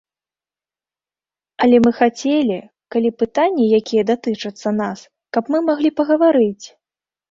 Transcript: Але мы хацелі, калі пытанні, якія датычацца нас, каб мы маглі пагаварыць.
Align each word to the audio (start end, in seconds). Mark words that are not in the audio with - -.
Але 1.65 1.77
мы 1.89 1.91
хацелі, 1.99 2.57
калі 2.97 3.09
пытанні, 3.21 3.71
якія 3.83 4.03
датычацца 4.15 4.69
нас, 4.83 4.99
каб 5.37 5.43
мы 5.57 5.67
маглі 5.73 5.89
пагаварыць. 6.01 6.65